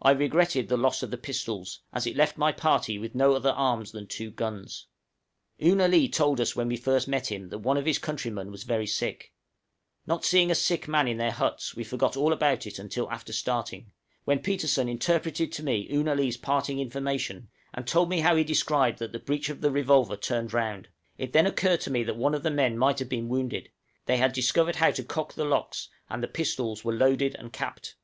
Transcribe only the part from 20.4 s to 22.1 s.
round; it then occurred to me